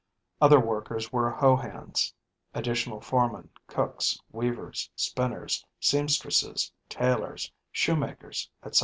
[0.41, 2.11] Other workers were hoe hands,
[2.55, 8.79] additional foremen, cooks, weavers, spinners, seamstresses, tailors, shoemakers, etc.